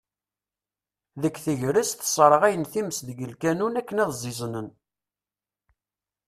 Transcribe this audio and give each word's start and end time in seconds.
Deg 1.21 1.35
tegrest, 1.45 1.99
ssaɣayen 2.07 2.65
times 2.73 2.97
deg 3.07 3.19
lkanun 3.31 3.79
akken 3.79 4.01
ad 4.03 4.09
ẓẓiẓnen. 4.21 4.67